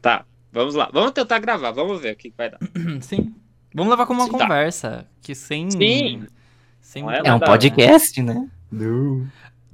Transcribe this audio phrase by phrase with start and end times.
[0.00, 0.88] Tá, vamos lá.
[0.92, 2.58] Vamos tentar gravar, vamos ver o que vai dar.
[3.00, 3.34] Sim.
[3.74, 4.38] Vamos levar como uma Sim, tá.
[4.44, 5.06] conversa.
[5.22, 5.70] Que sem.
[5.70, 6.26] Sim.
[6.80, 8.48] sem Não é É um nada- podcast, né?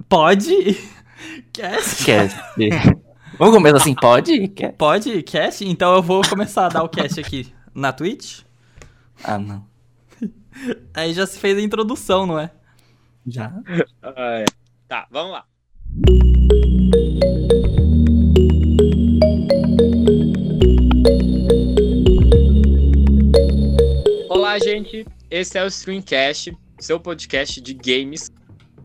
[0.07, 0.53] Pode?
[1.53, 2.05] Cast?
[2.05, 2.37] Cast.
[3.39, 4.47] Vamos começar assim, pode?
[4.49, 4.71] Quer?
[4.73, 5.21] Pode?
[5.23, 5.65] Cast?
[5.67, 8.41] Então eu vou começar a dar o cast aqui na Twitch.
[9.23, 9.65] Ah, não.
[10.93, 12.51] Aí já se fez a introdução, não é?
[13.25, 13.51] Já?
[14.01, 14.45] Ah, é.
[14.87, 15.45] Tá, vamos lá.
[24.77, 25.05] Gente.
[25.29, 28.31] Esse é o Streamcast, seu podcast de games.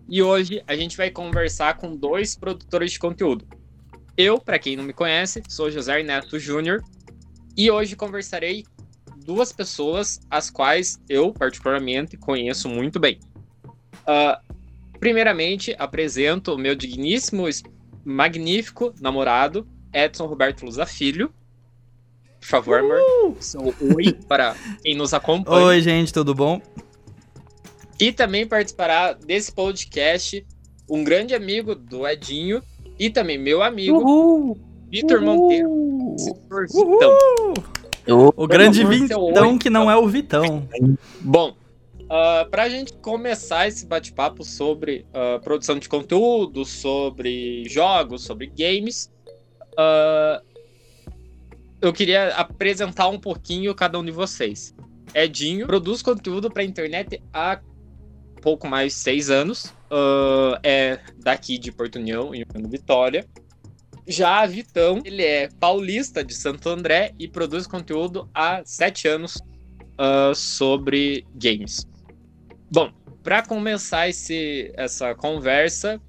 [0.09, 3.47] E hoje a gente vai conversar com dois produtores de conteúdo.
[4.17, 6.83] Eu, para quem não me conhece, sou José Ernesto Júnior.
[7.57, 8.65] E hoje conversarei
[9.25, 13.21] duas pessoas as quais eu, particularmente, conheço muito bem.
[14.07, 14.41] Ah,
[14.99, 17.49] Primeiramente, apresento o meu digníssimo,
[18.05, 21.35] magnífico namorado, Edson Roberto Luza Filho.
[22.43, 23.37] Por favor, amor.
[23.39, 25.67] Seu oi para quem nos acompanha.
[25.67, 26.61] Oi, gente, tudo bom?
[28.01, 30.45] E também participará desse podcast
[30.91, 32.61] um grande amigo do Edinho
[32.99, 34.59] e também meu amigo, Uhul!
[34.91, 35.71] Vitor Monteiro.
[36.19, 37.55] Vitor Vitão.
[38.05, 40.69] Eu- O grande Vitão que não é o Vitão.
[41.21, 41.55] Bom,
[42.11, 49.09] ah, pra gente começar esse bate-papo sobre ah, produção de conteúdo, sobre jogos, sobre games,
[49.79, 50.43] ah,
[51.83, 54.73] eu queria apresentar um pouquinho cada um de vocês.
[55.13, 57.61] Edinho produz conteúdo pra internet há
[58.41, 59.75] pouco mais de seis anos.
[59.91, 63.27] ah, é daqui de Porto União, em Vitória.
[64.07, 69.39] Já Vitão, ele é paulista de Santo André e produz conteúdo há sete anos
[69.99, 71.85] ah, sobre games.
[72.71, 72.93] Bom,
[73.25, 76.01] para começar esse, essa conversa,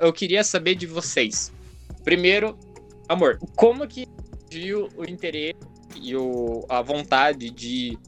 [0.00, 1.52] eu queria saber de vocês.
[2.04, 2.58] Primeiro,
[3.08, 4.06] amor, como que
[4.52, 5.56] surgiu o interesse
[5.96, 7.98] e o, a vontade de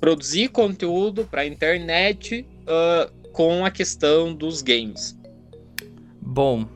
[0.00, 5.16] produzir conteúdo para internet ah, com a questão dos games?
[6.20, 6.66] Bom,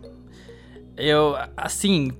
[0.97, 2.12] eu, assim,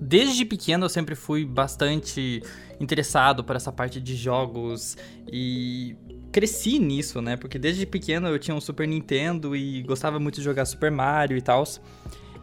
[0.00, 2.42] desde pequeno eu sempre fui bastante
[2.78, 4.96] interessado por essa parte de jogos
[5.32, 5.96] e
[6.30, 7.36] cresci nisso, né?
[7.36, 11.36] Porque desde pequeno eu tinha um Super Nintendo e gostava muito de jogar Super Mario
[11.36, 11.64] e tal.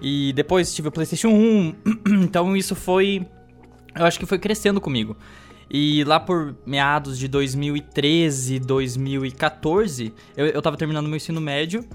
[0.02, 1.76] E depois tive o PlayStation 1,
[2.24, 3.26] então isso foi.
[3.96, 5.18] Eu acho que foi crescendo comigo.
[5.70, 11.86] E lá por meados de 2013, 2014, eu, eu tava terminando meu ensino médio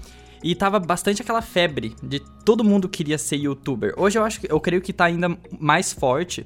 [0.41, 3.93] e tava bastante aquela febre de todo mundo queria ser youtuber.
[3.97, 6.45] Hoje eu acho que eu creio que tá ainda mais forte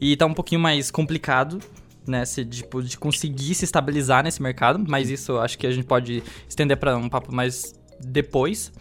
[0.00, 1.58] e tá um pouquinho mais complicado,
[2.06, 5.70] né, se, tipo, de conseguir se estabilizar nesse mercado, mas isso eu acho que a
[5.70, 8.72] gente pode estender para um papo mais depois.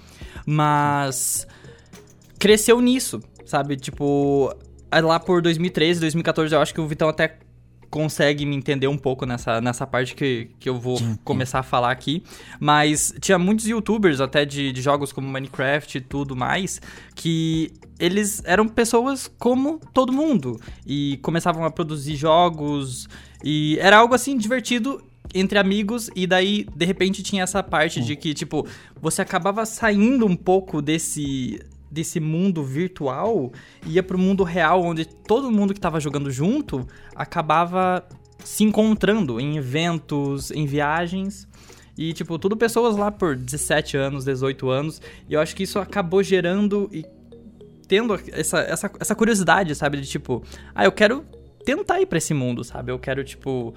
[0.45, 1.45] Mas
[2.39, 3.75] cresceu nisso, sabe?
[3.75, 4.55] Tipo,
[4.91, 7.38] lá por 2013, 2014, eu acho que o Vitão até
[7.89, 11.91] consegue me entender um pouco nessa, nessa parte que, que eu vou começar a falar
[11.91, 12.23] aqui.
[12.59, 16.81] Mas tinha muitos youtubers, até de, de jogos como Minecraft e tudo mais,
[17.16, 20.59] que eles eram pessoas como todo mundo.
[20.85, 23.09] E começavam a produzir jogos.
[23.44, 28.16] E era algo assim divertido entre amigos, e daí, de repente, tinha essa parte de
[28.16, 28.67] que, tipo,
[29.00, 31.59] você acabava saindo um pouco desse
[31.91, 33.51] desse mundo virtual
[33.85, 38.07] ia pro mundo real onde todo mundo que tava jogando junto acabava
[38.44, 41.47] se encontrando em eventos, em viagens.
[41.97, 45.79] E tipo, tudo pessoas lá por 17 anos, 18 anos, e eu acho que isso
[45.79, 47.03] acabou gerando e
[47.89, 51.25] tendo essa, essa, essa curiosidade, sabe, de tipo, ah, eu quero
[51.66, 52.91] tentar ir pra esse mundo, sabe?
[52.91, 53.73] Eu quero tipo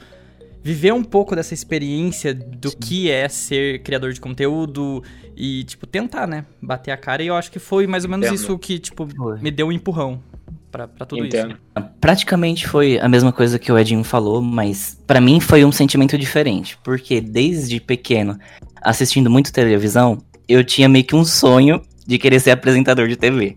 [0.62, 5.02] viver um pouco dessa experiência do que é ser criador de conteúdo
[5.36, 6.44] e, tipo, tentar, né?
[6.60, 7.22] Bater a cara.
[7.22, 8.38] E eu acho que foi mais ou menos Entendo.
[8.38, 9.38] isso que, tipo, Foi.
[9.40, 10.22] me deu um empurrão
[10.70, 11.52] pra, pra tudo Entendo.
[11.52, 11.88] isso.
[12.00, 16.16] Praticamente foi a mesma coisa que o Edinho falou, mas pra mim foi um sentimento
[16.16, 18.38] diferente, porque desde pequeno,
[18.80, 20.18] assistindo muito televisão,
[20.48, 23.56] eu tinha meio que um sonho de querer ser apresentador de TV.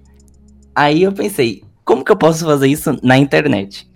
[0.76, 3.88] Aí eu pensei, como que eu posso fazer isso na internet?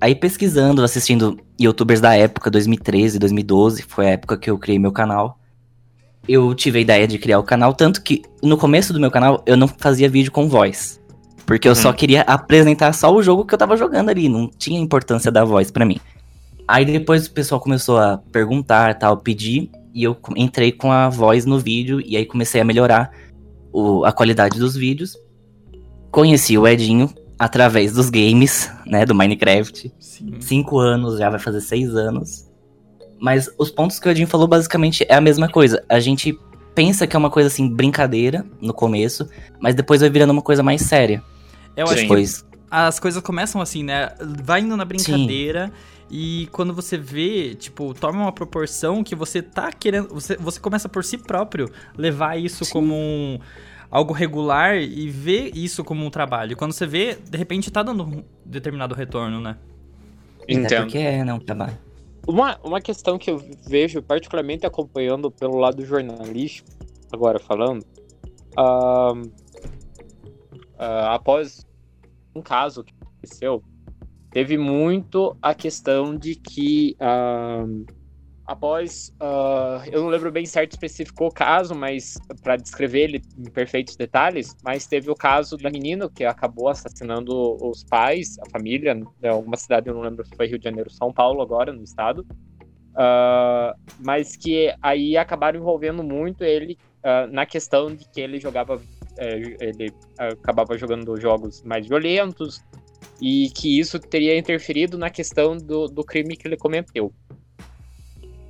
[0.00, 4.92] Aí pesquisando, assistindo youtubers da época, 2013, 2012, foi a época que eu criei meu
[4.92, 5.38] canal.
[6.28, 9.42] Eu tive a ideia de criar o canal, tanto que no começo do meu canal
[9.46, 11.00] eu não fazia vídeo com voz.
[11.44, 11.94] Porque eu só Uhum.
[11.94, 15.70] queria apresentar só o jogo que eu tava jogando ali, não tinha importância da voz
[15.70, 15.98] pra mim.
[16.68, 21.44] Aí depois o pessoal começou a perguntar, tal, pedir, e eu entrei com a voz
[21.44, 23.10] no vídeo, e aí comecei a melhorar
[23.72, 25.16] o- a qualidade dos vídeos.
[26.10, 27.10] Conheci o Edinho
[27.42, 29.92] através dos games, né, do Minecraft.
[29.98, 30.34] Sim.
[30.38, 32.48] Cinco anos, já vai fazer seis anos.
[33.20, 35.84] Mas os pontos que o Edinho falou basicamente é a mesma coisa.
[35.88, 36.38] A gente
[36.72, 39.28] pensa que é uma coisa assim, brincadeira no começo,
[39.58, 41.20] mas depois vai virando uma coisa mais séria.
[41.76, 44.12] Eu acho que as coisas começam assim, né?
[44.44, 45.66] Vai indo na brincadeira.
[45.66, 45.72] Sim.
[46.14, 50.14] E quando você vê, tipo, toma uma proporção que você tá querendo.
[50.14, 52.72] Você, você começa por si próprio levar isso Sim.
[52.72, 53.40] como um,
[53.92, 56.52] algo regular e ver isso como um trabalho.
[56.52, 59.58] E quando você vê, de repente tá dando um determinado retorno, né?
[60.48, 60.72] Entendo.
[60.72, 61.78] É porque é, não, trabalho.
[62.26, 63.36] Uma, uma questão que eu
[63.68, 66.70] vejo, particularmente acompanhando pelo lado jornalístico,
[67.12, 67.84] agora falando,
[68.58, 71.66] uh, uh, após
[72.34, 73.62] um caso que aconteceu,
[74.30, 77.84] teve muito a questão de que uh,
[78.52, 83.50] após, uh, eu não lembro bem certo específico o caso, mas para descrever ele em
[83.50, 88.92] perfeitos detalhes, mas teve o caso da menina que acabou assassinando os pais, a família,
[89.22, 91.82] em alguma cidade, eu não lembro se foi Rio de Janeiro, São Paulo agora, no
[91.82, 92.26] estado,
[92.90, 98.80] uh, mas que aí acabaram envolvendo muito ele uh, na questão de que ele jogava,
[99.16, 102.62] é, ele acabava jogando jogos mais violentos
[103.20, 107.12] e que isso teria interferido na questão do, do crime que ele cometeu.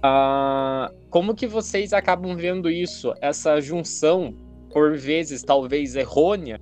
[0.04, 4.34] Uh, como que vocês acabam vendo isso, essa junção,
[4.72, 6.60] por vezes talvez errônea,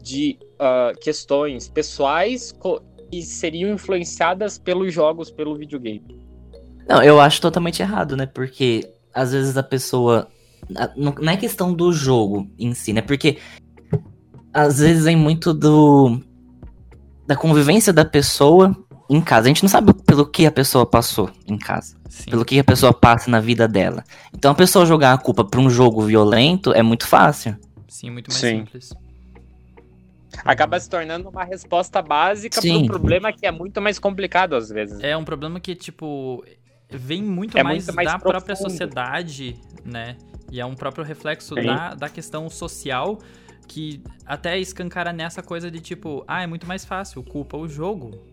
[0.00, 2.54] de uh, questões pessoais
[3.10, 6.20] que seriam influenciadas pelos jogos, pelo videogame?
[6.88, 8.26] Não, eu acho totalmente errado, né?
[8.26, 10.28] Porque às vezes a pessoa.
[10.96, 13.02] Não é questão do jogo em si, né?
[13.02, 13.38] Porque
[14.52, 16.20] às vezes vem muito do.
[17.26, 18.76] da convivência da pessoa
[19.10, 19.46] em casa.
[19.46, 21.96] A gente não sabe pelo que a pessoa passou em casa.
[22.08, 22.30] Sim.
[22.30, 24.04] Pelo que a pessoa passa na vida dela.
[24.32, 27.56] Então a pessoa jogar a culpa pra um jogo violento é muito fácil.
[27.88, 28.58] Sim, muito mais Sim.
[28.58, 28.92] simples.
[30.44, 34.68] Acaba se tornando uma resposta básica para um problema que é muito mais complicado às
[34.68, 35.00] vezes.
[35.00, 36.44] É um problema que, tipo,
[36.88, 38.32] vem muito, é mais, muito mais da profundo.
[38.32, 40.16] própria sociedade, né?
[40.52, 43.18] E é um próprio reflexo da, da questão social
[43.66, 48.30] que até escancara nessa coisa de tipo, ah, é muito mais fácil, culpa o jogo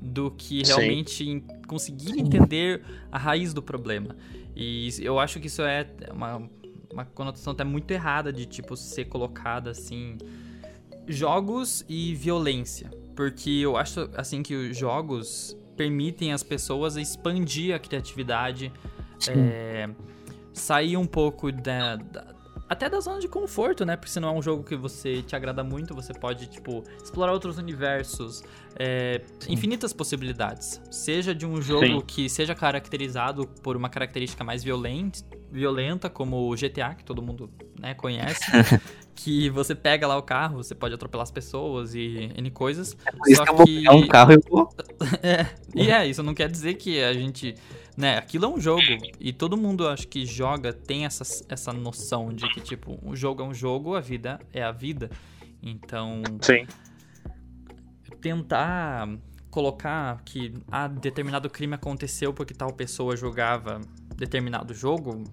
[0.00, 1.44] do que realmente Sim.
[1.66, 4.16] conseguir entender a raiz do problema.
[4.54, 6.48] E eu acho que isso é uma,
[6.92, 10.18] uma conotação até muito errada de, tipo, ser colocada assim.
[11.06, 12.90] Jogos e violência.
[13.14, 18.72] Porque eu acho, assim, que os jogos permitem às pessoas expandir a criatividade,
[19.28, 19.88] é,
[20.52, 22.37] sair um pouco da, da
[22.68, 23.96] até da zona de conforto, né?
[23.96, 27.32] Porque se não é um jogo que você te agrada muito, você pode, tipo, explorar
[27.32, 28.42] outros universos,
[28.78, 30.80] é, infinitas possibilidades.
[30.90, 32.02] Seja de um jogo Sim.
[32.06, 35.20] que seja caracterizado por uma característica mais violenta,
[35.50, 38.44] violenta, como o GTA, que todo mundo né, conhece.
[39.18, 42.96] que você pega lá o carro, você pode atropelar as pessoas e N coisas.
[43.04, 44.70] É por isso só que eu vou pegar um carro e eu vou.
[45.20, 47.56] é, e é, isso não quer dizer que a gente
[47.96, 48.80] né, aquilo é um jogo.
[49.18, 53.42] E todo mundo, acho que joga, tem essa, essa noção de que, tipo, um jogo
[53.42, 55.10] é um jogo, a vida é a vida.
[55.60, 56.22] Então.
[56.40, 56.64] Sim.
[58.20, 59.08] Tentar
[59.50, 63.80] colocar que ah, determinado crime aconteceu porque tal pessoa jogava
[64.14, 65.24] determinado jogo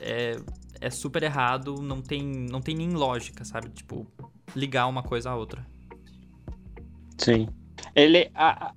[0.00, 0.36] é,
[0.80, 3.68] é super errado, não tem, não tem nem lógica, sabe?
[3.70, 4.06] Tipo,
[4.54, 5.66] ligar uma coisa à outra.
[7.18, 7.48] Sim.
[7.94, 8.30] Ele.
[8.34, 8.72] A,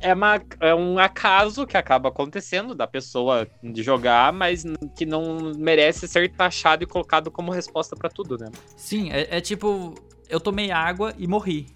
[0.00, 4.64] é, uma, é um acaso que acaba acontecendo da pessoa de jogar, mas
[4.96, 8.50] que não merece ser taxado e colocado como resposta para tudo, né?
[8.76, 9.94] Sim, é, é, tipo,
[10.28, 11.66] eu tomei água e morri,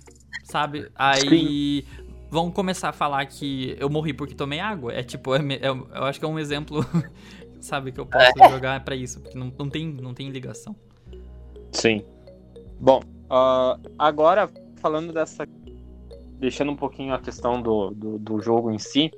[0.45, 0.91] sabe?
[0.95, 2.15] Aí Sim.
[2.31, 4.93] vão começar a falar que eu morri porque tomei água.
[4.93, 6.85] É tipo, é, é, eu acho que é um exemplo,
[7.65, 8.51] sabe, que eu posso é.
[8.51, 10.75] jogar para isso, porque não, não, tem, não tem ligação.
[11.73, 12.05] Sim.
[12.79, 15.47] Bom, uh, agora falando dessa
[16.39, 19.11] deixando um pouquinho a questão do, do, do jogo em si,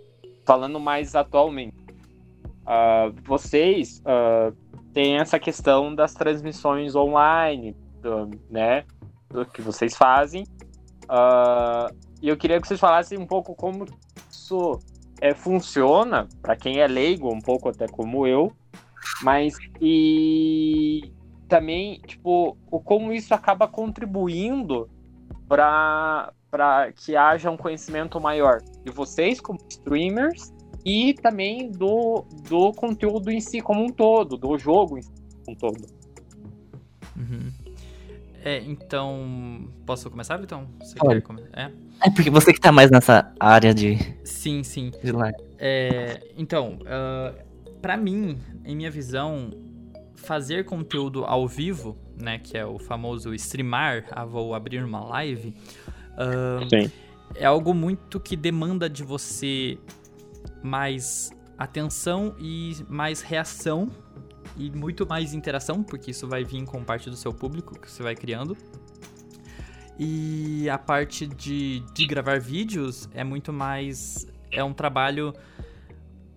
[0.45, 1.77] falando mais atualmente.
[2.63, 4.55] Uh, vocês uh,
[4.93, 8.85] têm essa questão das transmissões online, do, né?
[9.29, 10.45] Do que vocês fazem.
[11.05, 13.87] Uh, e eu queria que vocês falassem um pouco como
[14.31, 14.79] isso
[15.21, 18.53] é, funciona, para quem é leigo, um pouco até como eu,
[19.23, 21.13] mas e
[21.49, 24.89] também, tipo, o como isso acaba contribuindo
[25.49, 30.55] para para que haja um conhecimento maior de vocês como streamers
[30.85, 35.11] e também do, do conteúdo em si como um todo, do jogo em si
[35.45, 35.87] como um todo.
[37.17, 37.53] Uhum.
[38.47, 39.69] É, então.
[39.85, 40.69] Posso começar, Vitão?
[40.79, 41.49] Você quer começar?
[41.53, 41.73] É?
[42.07, 43.99] é porque você que tá mais nessa área de.
[44.23, 44.93] Sim, sim.
[45.03, 45.11] De
[45.59, 49.51] é, então, uh, para mim, em minha visão,
[50.15, 55.53] fazer conteúdo ao vivo, né, que é o famoso streamar, ah, vou abrir uma live,
[56.13, 56.91] uh,
[57.35, 59.77] é algo muito que demanda de você
[60.63, 63.91] mais atenção e mais reação
[64.57, 68.03] e muito mais interação, porque isso vai vir com parte do seu público que você
[68.03, 68.57] vai criando.
[69.99, 74.29] E a parte de, de gravar vídeos é muito mais.
[74.51, 75.33] É um trabalho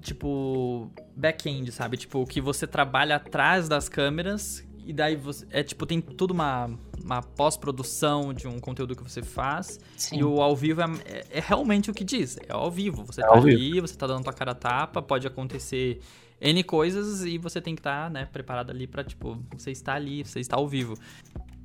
[0.02, 1.98] tipo back-end, sabe?
[1.98, 5.46] Tipo, que você trabalha atrás das câmeras e daí você.
[5.52, 6.68] É tipo, tem tudo uma,
[7.04, 9.80] uma pós-produção de um conteúdo que você faz.
[9.96, 10.18] Sim.
[10.18, 12.38] E o ao vivo é, é, é realmente o que diz.
[12.48, 13.06] É ao vivo.
[13.06, 16.02] Você É tá ali, você tá dando tua cara a tapa, pode acontecer
[16.42, 20.26] N coisas e você tem que estar, né, preparado ali pra, tipo, você está ali,
[20.26, 20.96] você está ao vivo.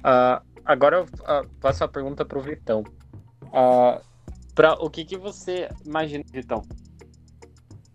[0.03, 2.85] Ah, agora eu ah, faço a pergunta pro Vitão.
[3.55, 4.03] Ah,
[4.55, 6.61] pra, o que, que você imagina, Vitão?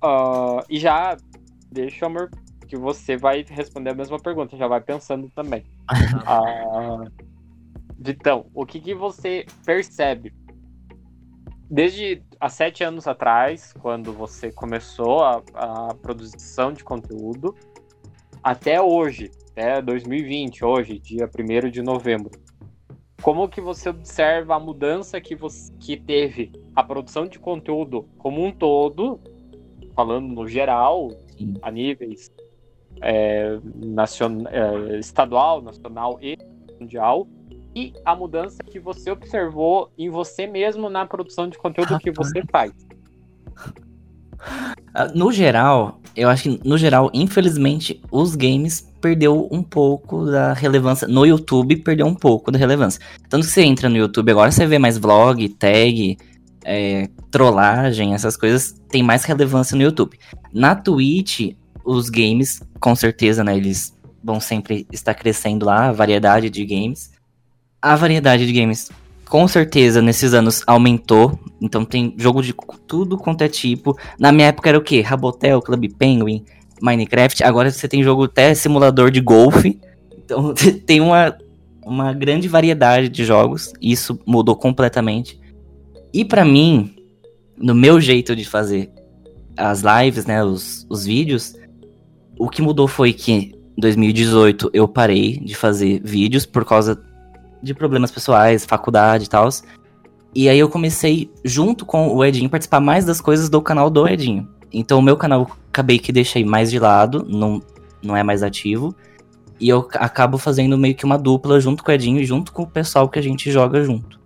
[0.01, 1.15] Ah, e já
[1.71, 2.31] deixa, amor,
[2.69, 5.65] que você vai responder a mesma pergunta, já vai pensando também.
[6.25, 7.03] Ah,
[7.97, 10.31] Vitão, o que, que você percebe
[11.69, 17.55] desde há sete anos atrás, quando você começou a, a produção de conteúdo,
[18.41, 22.31] até hoje, até 2020, hoje, dia 1 de novembro.
[23.21, 28.43] Como que você observa a mudança que, você, que teve a produção de conteúdo como
[28.43, 29.19] um todo,
[29.93, 31.55] falando no geral, Sim.
[31.61, 32.31] a níveis
[33.01, 36.37] é, nacion- é, estadual, nacional e
[36.79, 37.27] mundial,
[37.75, 42.43] e a mudança que você observou em você mesmo na produção de conteúdo que você
[42.51, 42.71] faz.
[44.93, 50.53] Ah, No geral, eu acho que no geral, infelizmente, os games perdeu um pouco da
[50.53, 51.07] relevância.
[51.07, 52.99] No YouTube perdeu um pouco da relevância.
[53.29, 56.17] Tanto que você entra no YouTube agora, você vê mais vlog, tag,
[56.65, 60.17] é, trollagem, essas coisas tem mais relevância no YouTube.
[60.53, 61.55] Na Twitch,
[61.89, 67.11] os games, com certeza, né, eles vão sempre estar crescendo lá, a variedade de games.
[67.81, 68.91] A variedade de games,
[69.27, 71.39] com certeza, nesses anos aumentou.
[71.59, 72.53] Então tem jogo de
[72.85, 73.97] tudo quanto é tipo.
[74.19, 75.01] Na minha época era o quê?
[75.01, 76.45] Rabotel, Club Penguin,
[76.79, 77.43] Minecraft.
[77.43, 79.79] Agora você tem jogo até simulador de golfe.
[80.15, 80.53] Então
[80.85, 81.35] tem uma,
[81.83, 83.73] uma grande variedade de jogos.
[83.81, 85.39] Isso mudou completamente.
[86.13, 86.93] E pra mim,
[87.57, 88.91] no meu jeito de fazer
[89.57, 91.55] as lives, né, os, os vídeos,
[92.39, 96.99] o que mudou foi que em 2018 eu parei de fazer vídeos por causa
[97.61, 99.49] de problemas pessoais, faculdade e tal.
[100.33, 104.07] E aí eu comecei, junto com o Edinho, participar mais das coisas do canal do
[104.07, 104.47] Edinho.
[104.71, 107.61] Então o meu canal acabei que deixei mais de lado, não,
[108.01, 108.95] não é mais ativo.
[109.59, 112.63] E eu acabo fazendo meio que uma dupla junto com o Edinho e junto com
[112.63, 114.17] o pessoal que a gente joga junto.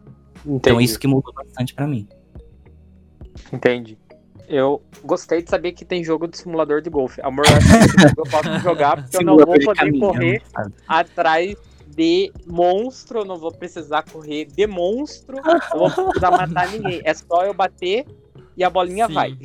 [0.46, 2.08] Então isso que mudou bastante pra mim.
[3.51, 3.98] Entendi.
[4.48, 7.22] Eu gostei de saber que tem jogo de simulador de golfe.
[7.22, 10.74] Amor, eu acho que eu posso jogar porque eu não vou poder caminhão, correr sabe?
[10.88, 11.56] atrás
[11.88, 15.38] de monstro, eu não vou precisar correr de monstro,
[15.74, 17.02] não vou precisar matar ninguém.
[17.04, 18.06] É só eu bater
[18.58, 19.14] e a bolinha Sim.
[19.14, 19.38] vai.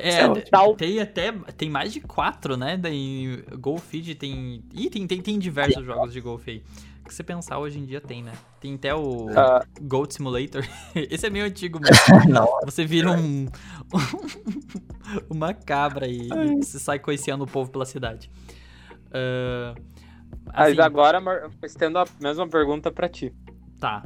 [0.00, 0.74] É, é ótimo.
[0.74, 1.32] tem até.
[1.56, 2.76] Tem mais de quatro, né?
[2.76, 4.62] Daí Golfeed tem.
[4.74, 6.62] Ih, tem, tem, tem diversos jogos de golfe aí.
[7.04, 8.32] Que você pensar hoje em dia tem, né?
[8.60, 9.64] Tem até o Ah.
[9.80, 10.64] Goat Simulator.
[10.94, 11.90] Esse é meio antigo, mas
[12.28, 13.46] Não, você vira um.
[15.28, 16.28] uma cabra e
[16.58, 18.30] você sai coiceando o povo pela cidade.
[20.46, 23.32] Mas assim, agora, amor, estendo a mesma pergunta pra ti.
[23.78, 24.04] Tá.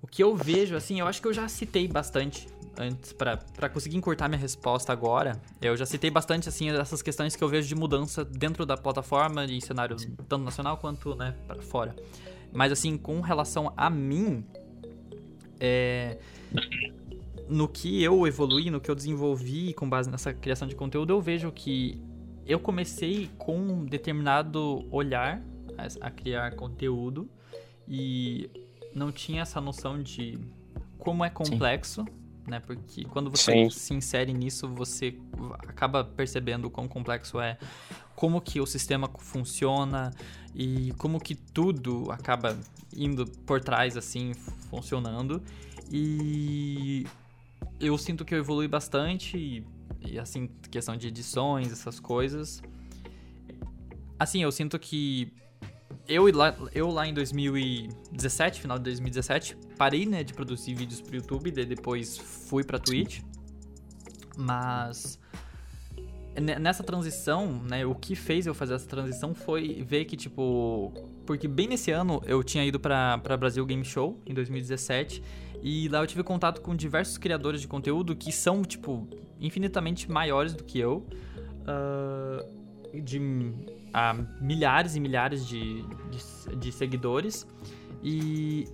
[0.00, 2.46] O que eu vejo, assim, eu acho que eu já citei bastante
[2.78, 5.40] antes, pra conseguir encurtar minha resposta agora.
[5.60, 9.44] Eu já citei bastante, assim, essas questões que eu vejo de mudança dentro da plataforma
[9.44, 9.96] e cenário
[10.28, 11.94] tanto nacional quanto, né, pra fora.
[12.52, 14.44] Mas, assim, com relação a mim,
[15.58, 16.18] é,
[17.48, 21.20] no que eu evoluí, no que eu desenvolvi com base nessa criação de conteúdo, eu
[21.20, 22.00] vejo que
[22.46, 25.42] eu comecei com um determinado olhar
[25.76, 27.28] a, a criar conteúdo
[27.88, 28.50] e
[28.94, 30.38] não tinha essa noção de
[30.98, 32.04] como é complexo,
[32.46, 32.60] né?
[32.60, 33.70] Porque quando você Sim.
[33.70, 35.16] se insere nisso, você
[35.60, 37.58] acaba percebendo o quão complexo é,
[38.14, 40.12] como que o sistema funciona
[40.54, 42.58] e como que tudo acaba
[42.96, 44.32] indo por trás assim,
[44.70, 45.42] funcionando.
[45.90, 47.06] E
[47.80, 49.66] eu sinto que eu evolui bastante e,
[50.00, 52.62] e, assim, questão de edições, essas coisas.
[54.18, 55.32] Assim, eu sinto que
[56.06, 61.16] eu lá, eu lá em 2017, final de 2017, parei, né, de produzir vídeos pro
[61.16, 63.20] YouTube, daí depois fui pra Twitch.
[64.36, 65.18] Mas
[66.40, 70.92] ne- nessa transição, né, o que fez eu fazer essa transição foi ver que, tipo,
[71.24, 75.22] porque bem nesse ano eu tinha ido pra, pra Brasil Game Show, em 2017,
[75.62, 79.08] e lá eu tive contato com diversos criadores de conteúdo que são, tipo,
[79.40, 81.06] infinitamente maiores do que eu,
[81.66, 82.44] ah,
[82.92, 83.20] de
[83.92, 87.46] ah, milhares e milhares de, de, de seguidores.
[88.02, 88.66] E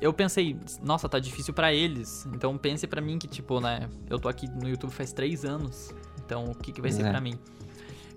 [0.00, 2.26] eu pensei, nossa, tá difícil pra eles.
[2.34, 5.94] Então pense pra mim que, tipo, né, eu tô aqui no YouTube faz três anos.
[6.24, 7.10] Então o que, que vai ser É.
[7.10, 7.38] pra mim?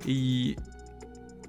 [0.05, 0.55] E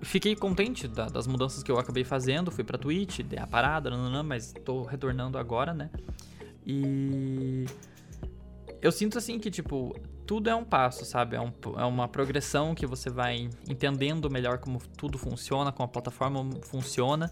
[0.03, 2.51] fiquei contente da, das mudanças que eu acabei fazendo.
[2.51, 5.91] Fui pra Twitch, dei a parada, nananã, mas tô retornando agora, né?
[6.67, 7.67] E.
[8.81, 9.95] Eu sinto assim que, tipo,
[10.27, 11.37] tudo é um passo, sabe?
[11.37, 15.89] É, um, é uma progressão que você vai entendendo melhor como tudo funciona, como a
[15.89, 17.31] plataforma funciona.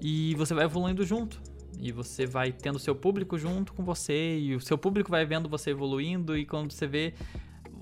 [0.00, 1.40] E você vai evoluindo junto.
[1.78, 4.38] E você vai tendo seu público junto com você.
[4.38, 6.36] E o seu público vai vendo você evoluindo.
[6.36, 7.14] E quando você vê.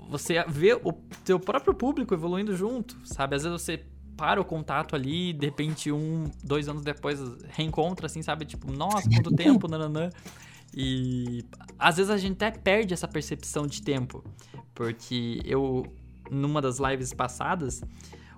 [0.09, 3.35] Você vê o seu próprio público evoluindo junto, sabe?
[3.35, 3.85] Às vezes você
[4.17, 8.43] para o contato ali, de repente, um, dois anos depois, reencontra, assim, sabe?
[8.43, 10.09] Tipo, nossa, quanto tempo, nananã.
[10.75, 11.45] E
[11.77, 14.21] às vezes a gente até perde essa percepção de tempo.
[14.75, 15.85] Porque eu,
[16.29, 17.81] numa das lives passadas,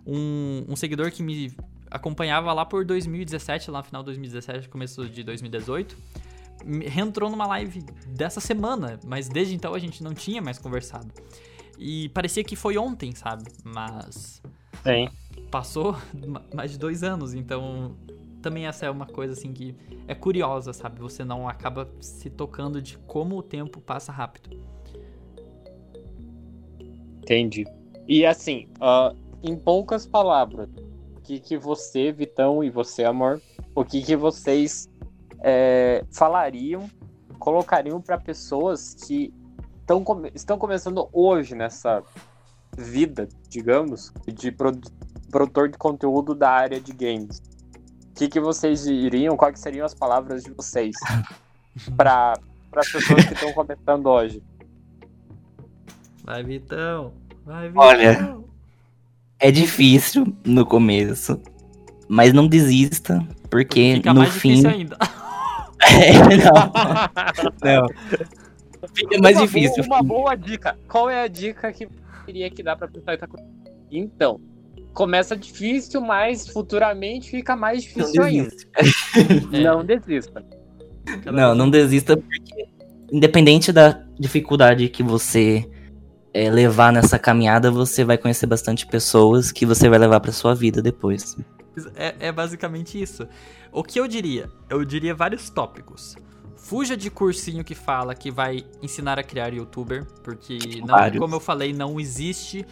[0.06, 1.52] um, um seguidor que me
[1.92, 5.98] acompanhava lá por 2017, lá no final de 2017, começo de 2018,
[6.88, 11.12] reentrou numa live dessa semana, mas desde então a gente não tinha mais conversado.
[11.78, 13.44] E parecia que foi ontem, sabe?
[13.64, 14.42] Mas.
[14.84, 15.10] Sim.
[15.50, 15.98] Passou
[16.54, 17.98] mais de dois anos, então
[18.42, 19.76] também essa é uma coisa assim que
[20.08, 21.00] é curiosa, sabe?
[21.02, 24.50] Você não acaba se tocando de como o tempo passa rápido.
[27.18, 27.66] Entendi.
[28.08, 30.70] E assim, uh, em poucas palavras,
[31.32, 33.42] que, que você, Vitão, e você, Amor,
[33.74, 34.90] o que, que vocês
[35.42, 36.90] é, falariam,
[37.40, 39.34] colocariam para pessoas que
[39.86, 42.04] tão, estão começando hoje nessa
[42.78, 47.42] vida, digamos, de produtor de conteúdo da área de games?
[48.10, 49.38] O que, que vocês diriam?
[49.38, 50.96] Quais seriam as palavras de vocês
[51.96, 52.34] para
[52.76, 54.44] as pessoas que estão começando hoje?
[56.24, 57.14] Vai, Vitão.
[57.46, 57.84] Vai, Vitão.
[57.84, 58.41] Olha,
[59.42, 61.42] é difícil no começo,
[62.08, 64.66] mas não desista, porque Fica no fim.
[64.66, 64.98] ainda.
[65.82, 67.82] é, não.
[67.82, 67.88] não.
[68.94, 69.84] Fica mais uma difícil.
[69.84, 70.78] Boa, uma boa dica.
[70.88, 71.88] Qual é a dica que
[72.26, 73.28] queria que dá pra pessoa que tá
[73.92, 74.40] Então,
[74.94, 78.56] começa difícil, mas futuramente fica mais difícil não ainda.
[79.52, 79.60] é.
[79.60, 80.46] Não desista.
[81.26, 82.68] Não, não desista porque
[83.12, 85.68] independente da dificuldade que você
[86.34, 90.56] é, levar nessa caminhada, você vai conhecer bastante pessoas que você vai levar para sua
[90.56, 91.38] vida depois.
[91.96, 93.28] É, é, basicamente isso.
[93.72, 94.50] O que eu diria?
[94.70, 96.16] Eu diria vários tópicos.
[96.56, 101.40] Fuja de cursinho que fala que vai ensinar a criar youtuber, porque não, como eu
[101.40, 102.66] falei, não existe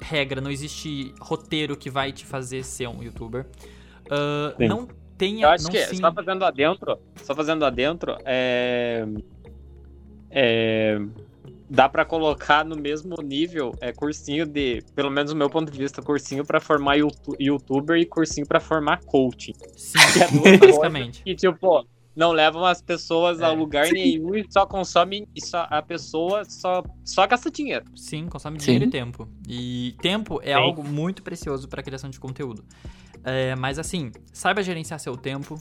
[0.00, 3.46] regra, não existe roteiro que vai te fazer ser um youtuber.
[4.06, 5.46] Uh, não tenha.
[5.46, 5.96] Eu acho não que sim...
[5.96, 9.06] só fazendo adentro, só fazendo adentro, é.
[10.30, 10.98] É
[11.68, 15.78] dá para colocar no mesmo nível é cursinho de, pelo menos do meu ponto de
[15.78, 16.96] vista, cursinho para formar
[17.40, 19.54] youtuber e cursinho para formar coaching.
[19.76, 19.98] Sim,
[20.52, 21.22] é basicamente.
[21.24, 23.44] E tipo, não levam as pessoas é.
[23.44, 23.92] a lugar Sim.
[23.94, 27.84] nenhum e só consomem e só a pessoa só só gasta dinheiro.
[27.96, 28.88] Sim, consome dinheiro Sim.
[28.88, 29.28] e tempo.
[29.48, 30.60] E tempo é Sim.
[30.60, 32.64] algo muito precioso para criação de conteúdo.
[33.24, 35.60] É, mas assim, saiba gerenciar seu tempo,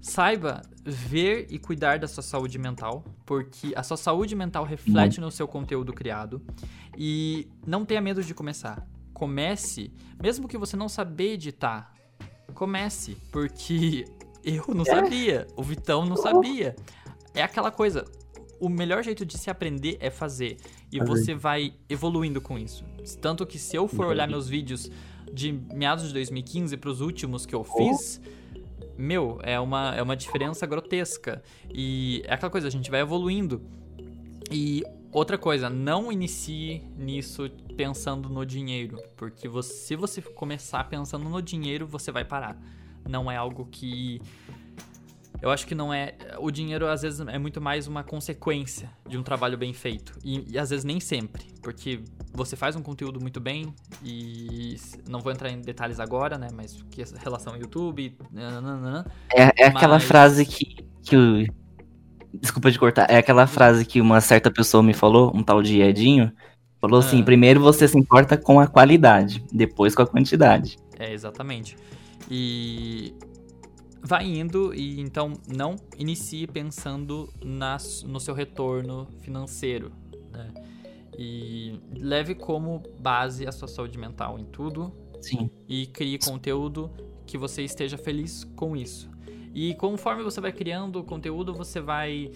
[0.00, 5.30] Saiba ver e cuidar da sua saúde mental, porque a sua saúde mental reflete no
[5.30, 6.40] seu conteúdo criado.
[6.96, 8.86] E não tenha medo de começar.
[9.12, 11.92] Comece, mesmo que você não saber editar,
[12.54, 14.04] comece, porque
[14.44, 16.76] eu não sabia, o Vitão não sabia.
[17.34, 18.04] É aquela coisa,
[18.60, 20.56] o melhor jeito de se aprender é fazer.
[20.90, 22.84] E você vai evoluindo com isso.
[23.20, 24.90] Tanto que se eu for olhar meus vídeos
[25.32, 28.20] de meados de 2015 para os últimos que eu fiz,
[28.98, 31.42] meu, é uma, é uma diferença grotesca.
[31.72, 33.62] E é aquela coisa, a gente vai evoluindo.
[34.50, 34.82] E
[35.12, 39.00] outra coisa, não inicie nisso pensando no dinheiro.
[39.16, 42.60] Porque você, se você começar pensando no dinheiro, você vai parar.
[43.08, 44.20] Não é algo que
[45.40, 46.14] eu acho que não é.
[46.38, 50.12] O dinheiro às vezes é muito mais uma consequência de um trabalho bem feito.
[50.24, 51.44] E, e, às vezes nem sempre.
[51.62, 52.00] Porque
[52.32, 53.72] você faz um conteúdo muito bem
[54.02, 54.76] e.
[55.08, 56.48] Não vou entrar em detalhes agora, né?
[56.52, 58.16] Mas que relação ao YouTube.
[58.32, 59.76] Nananana, é, é mas...
[59.76, 61.46] aquela frase que, que o.
[62.34, 63.08] Desculpa de cortar.
[63.08, 66.32] É aquela frase que uma certa pessoa me falou, um tal de Edinho.
[66.80, 67.24] Falou assim: ah.
[67.24, 70.76] primeiro você se importa com a qualidade, depois com a quantidade.
[70.98, 71.76] É, exatamente.
[72.30, 73.14] E
[74.02, 79.92] vai indo e então não inicie pensando nas, no seu retorno financeiro.
[80.30, 80.52] Né?
[81.18, 84.92] E leve como base a sua saúde mental em tudo.
[85.20, 85.50] Sim.
[85.68, 86.90] E crie conteúdo
[87.26, 89.10] que você esteja feliz com isso.
[89.52, 92.30] E conforme você vai criando conteúdo, você vai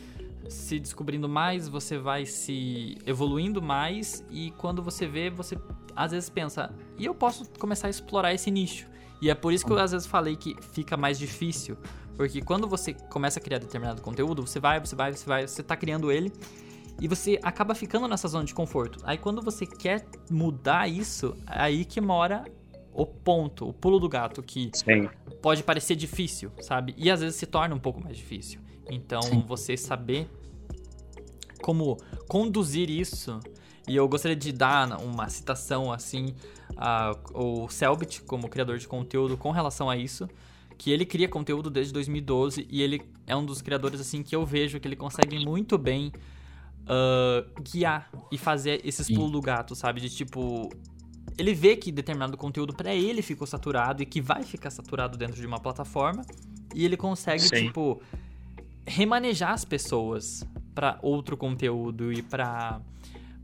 [0.49, 5.57] se descobrindo mais, você vai se evoluindo mais e quando você vê, você
[5.95, 8.91] às vezes pensa, e eu posso começar a explorar esse nicho.
[9.23, 11.79] E é por isso que eu às vezes falei que fica mais difícil.
[12.17, 15.63] Porque quando você começa a criar determinado conteúdo, você vai, você vai, você vai, você
[15.63, 16.33] tá criando ele
[17.01, 18.99] e você acaba ficando nessa zona de conforto.
[19.05, 22.45] Aí quando você quer mudar isso, é aí que mora
[22.93, 25.09] o ponto, o pulo do gato que Sim.
[25.41, 26.93] pode parecer difícil, sabe?
[26.99, 28.61] E às vezes se torna um pouco mais difícil.
[28.91, 29.45] Então, Sim.
[29.47, 30.29] você saber
[31.63, 33.39] como conduzir isso.
[33.89, 36.35] E eu gostaria de dar uma citação assim
[36.77, 40.29] a, o Selbit como criador de conteúdo com relação a isso,
[40.79, 44.45] que ele cria conteúdo desde 2012 e ele é um dos criadores assim que eu
[44.45, 46.13] vejo que ele consegue muito bem
[46.87, 50.01] ah, guiar e fazer esses pulos do gato, sabe?
[50.01, 50.71] De tipo
[51.39, 55.37] ele vê que determinado conteúdo pra ele ficou saturado e que vai ficar saturado dentro
[55.37, 56.25] de uma plataforma
[56.75, 57.67] e ele consegue Sim.
[57.67, 58.03] tipo
[58.87, 62.81] remanejar as pessoas pra outro conteúdo e pra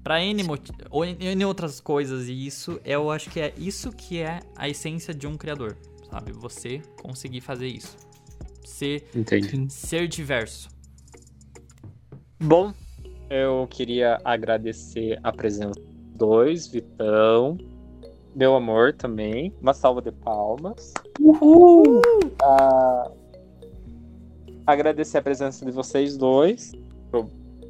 [0.03, 0.43] para N,
[0.91, 4.69] ou N N outras coisas e isso eu acho que é isso que é a
[4.69, 5.77] essência de um criador,
[6.11, 6.33] sabe?
[6.33, 7.97] Você conseguir fazer isso.
[8.65, 9.67] Ser Entendi.
[9.73, 10.69] ser diverso.
[12.41, 12.73] Bom,
[13.29, 17.59] eu queria agradecer a presença dos dois, Vitão,
[18.35, 19.53] meu amor também.
[19.61, 20.95] Uma salva de palmas.
[21.21, 22.01] Uhul!
[22.41, 23.11] Ah,
[24.67, 26.73] agradecer a presença de vocês dois
[27.11, 27.29] pro-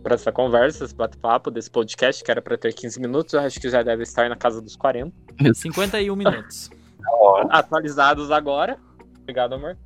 [0.08, 3.60] por essa conversa, esse bate-papo desse podcast, que era para ter 15 minutos, eu acho
[3.60, 5.12] que já deve estar na casa dos 40.
[5.52, 6.70] 51 minutos.
[7.50, 8.78] atualizados agora.
[9.20, 9.76] Obrigado, amor.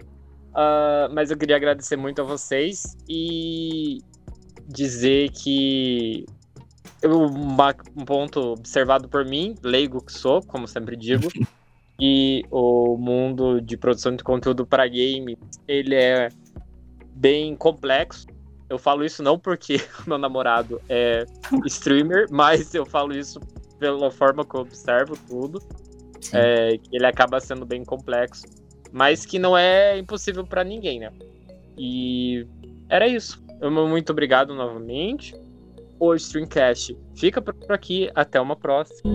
[0.54, 3.98] Ah, mas eu queria agradecer muito a vocês e
[4.68, 6.24] dizer que
[7.04, 11.26] uma- um ponto observado por mim, leigo que sou, como sempre digo,
[12.00, 16.28] e o mundo de produção de conteúdo para game, ele é
[17.12, 18.28] bem complexo.
[18.72, 21.26] Eu falo isso não porque meu namorado é
[21.66, 23.38] streamer, mas eu falo isso
[23.78, 25.60] pela forma que eu observo tudo
[26.32, 28.46] é, ele acaba sendo bem complexo,
[28.92, 31.10] mas que não é impossível pra ninguém, né?
[31.76, 32.46] E
[32.88, 33.42] era isso.
[33.88, 35.34] Muito obrigado novamente.
[35.98, 38.10] O Streamcast fica por aqui.
[38.14, 39.12] Até uma próxima.